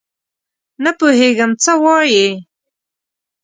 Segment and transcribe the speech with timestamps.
[0.83, 2.27] نه پوهېږم څه وایې؟؟